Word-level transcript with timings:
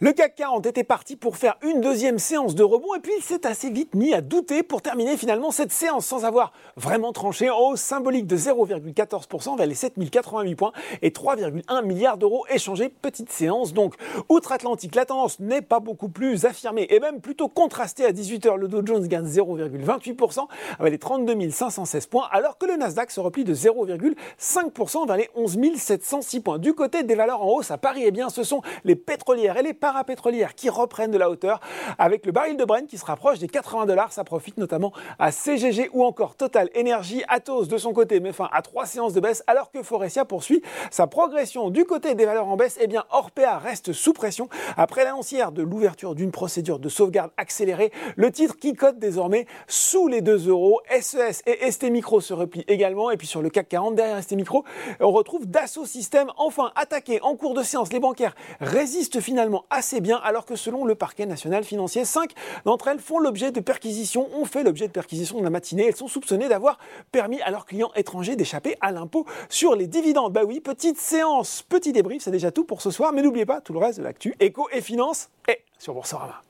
Le 0.00 0.12
CAC 0.12 0.34
40 0.34 0.66
était 0.66 0.82
parti 0.82 1.14
pour 1.14 1.36
faire 1.36 1.56
une 1.62 1.80
deuxième 1.80 2.18
séance 2.18 2.56
de 2.56 2.64
rebond 2.64 2.96
et 2.96 2.98
puis 2.98 3.12
il 3.16 3.22
s'est 3.22 3.46
assez 3.46 3.70
vite 3.70 3.94
mis 3.94 4.12
à 4.12 4.20
douter 4.20 4.64
pour 4.64 4.82
terminer 4.82 5.16
finalement 5.16 5.52
cette 5.52 5.70
séance 5.70 6.04
sans 6.06 6.24
avoir 6.24 6.52
vraiment 6.76 7.12
tranché 7.12 7.48
en 7.48 7.58
hausse 7.58 7.80
symbolique 7.80 8.26
de 8.26 8.36
0,14% 8.36 9.56
vers 9.56 9.66
les 9.66 9.74
7088 9.74 10.56
points 10.56 10.72
et 11.00 11.10
3,1 11.10 11.84
milliards 11.84 12.18
d'euros 12.18 12.44
échangés. 12.50 12.88
Petite 12.88 13.30
séance 13.30 13.72
donc. 13.72 13.94
Outre-Atlantique, 14.28 14.96
la 14.96 15.04
tendance 15.04 15.38
n'est 15.38 15.62
pas 15.62 15.78
beaucoup 15.78 16.08
plus 16.08 16.44
affirmée 16.44 16.88
et 16.90 16.98
même 16.98 17.20
plutôt 17.20 17.46
contrastée 17.46 18.04
à 18.04 18.10
18h. 18.10 18.56
Le 18.56 18.66
Dow 18.66 18.84
Jones 18.84 19.06
gagne 19.06 19.26
0,28% 19.26 20.48
avec 20.80 20.92
les 20.92 20.98
32 20.98 21.50
516 21.50 22.06
points 22.06 22.26
alors 22.32 22.58
que 22.58 22.66
le 22.66 22.76
Nasdaq 22.76 23.12
se 23.12 23.20
replie 23.20 23.44
de 23.44 23.54
0,5% 23.54 25.06
vers 25.06 25.16
les 25.16 25.30
11 25.36 25.56
706 25.76 26.40
points. 26.40 26.58
Du 26.58 26.74
côté 26.74 27.04
des 27.04 27.14
valeurs 27.14 27.42
en 27.42 27.50
hausse 27.50 27.70
à 27.70 27.78
Paris, 27.78 28.02
eh 28.04 28.10
bien 28.10 28.28
ce 28.28 28.42
sont 28.42 28.60
les 28.84 28.96
pétrolières 28.96 29.56
et 29.56 29.62
les 29.62 29.74
parapétrolières 29.84 30.54
qui 30.54 30.70
reprennent 30.70 31.10
de 31.10 31.18
la 31.18 31.28
hauteur 31.28 31.60
avec 31.98 32.24
le 32.24 32.32
baril 32.32 32.56
de 32.56 32.64
Brent 32.64 32.86
qui 32.88 32.96
se 32.96 33.04
rapproche 33.04 33.38
des 33.38 33.48
80 33.48 33.84
dollars. 33.84 34.14
Ça 34.14 34.24
profite 34.24 34.56
notamment 34.56 34.94
à 35.18 35.30
CGG 35.30 35.90
ou 35.92 36.04
encore 36.04 36.36
Total 36.36 36.70
Energy. 36.74 37.22
Atos 37.28 37.68
de 37.68 37.76
son 37.76 37.92
côté 37.92 38.18
met 38.18 38.32
fin 38.32 38.48
à 38.50 38.62
trois 38.62 38.86
séances 38.86 39.12
de 39.12 39.20
baisse 39.20 39.44
alors 39.46 39.70
que 39.70 39.82
Forestia 39.82 40.24
poursuit 40.24 40.62
sa 40.90 41.06
progression. 41.06 41.68
Du 41.68 41.84
côté 41.84 42.14
des 42.14 42.24
valeurs 42.24 42.46
en 42.46 42.56
baisse, 42.56 42.78
eh 42.80 42.86
bien 42.86 43.04
Orpea 43.10 43.58
reste 43.58 43.92
sous 43.92 44.14
pression 44.14 44.48
après 44.78 45.04
l'annoncière 45.04 45.52
de 45.52 45.60
l'ouverture 45.60 46.14
d'une 46.14 46.30
procédure 46.30 46.78
de 46.78 46.88
sauvegarde 46.88 47.32
accélérée. 47.36 47.92
Le 48.16 48.32
titre 48.32 48.56
qui 48.56 48.72
cote 48.72 48.98
désormais 48.98 49.44
sous 49.68 50.08
les 50.08 50.22
2 50.22 50.48
euros. 50.48 50.80
SES 50.98 51.42
e 51.46 51.62
et 51.62 51.70
ST 51.70 51.90
Micro 51.90 52.22
se 52.22 52.32
replient 52.32 52.64
également. 52.68 53.10
Et 53.10 53.18
puis 53.18 53.26
sur 53.26 53.42
le 53.42 53.50
CAC 53.50 53.68
40, 53.68 53.96
derrière 53.96 54.22
ST 54.22 54.32
Micro, 54.32 54.64
on 55.00 55.12
retrouve 55.12 55.44
Dassault 55.46 55.84
Systèmes 55.84 56.30
enfin 56.38 56.72
attaqué 56.74 57.20
en 57.20 57.36
cours 57.36 57.52
de 57.52 57.62
séance. 57.62 57.92
Les 57.92 58.00
bancaires 58.00 58.34
résistent 58.60 59.20
finalement 59.20 59.66
assez 59.74 60.00
bien, 60.00 60.16
alors 60.22 60.46
que 60.46 60.56
selon 60.56 60.84
le 60.84 60.94
parquet 60.94 61.26
national 61.26 61.64
financier, 61.64 62.04
5 62.04 62.32
d'entre 62.64 62.88
elles 62.88 63.00
font 63.00 63.18
l'objet 63.18 63.52
de 63.52 63.60
perquisitions, 63.60 64.28
ont 64.34 64.44
fait 64.44 64.62
l'objet 64.62 64.86
de 64.86 64.92
perquisitions 64.92 65.38
de 65.38 65.44
la 65.44 65.50
matinée. 65.50 65.86
Elles 65.88 65.96
sont 65.96 66.08
soupçonnées 66.08 66.48
d'avoir 66.48 66.78
permis 67.12 67.40
à 67.42 67.50
leurs 67.50 67.66
clients 67.66 67.90
étrangers 67.96 68.36
d'échapper 68.36 68.76
à 68.80 68.92
l'impôt 68.92 69.26
sur 69.48 69.74
les 69.74 69.86
dividendes. 69.86 70.32
Bah 70.32 70.44
oui, 70.44 70.60
petite 70.60 70.98
séance, 70.98 71.62
petit 71.62 71.92
débrief, 71.92 72.22
c'est 72.22 72.30
déjà 72.30 72.50
tout 72.50 72.64
pour 72.64 72.80
ce 72.80 72.90
soir, 72.90 73.12
mais 73.12 73.22
n'oubliez 73.22 73.46
pas 73.46 73.60
tout 73.60 73.72
le 73.72 73.78
reste 73.78 73.98
de 73.98 74.04
l'actu 74.04 74.34
éco 74.40 74.68
et 74.72 74.80
finance 74.80 75.28
est 75.48 75.62
sur 75.78 75.94
Boursorama. 75.94 76.42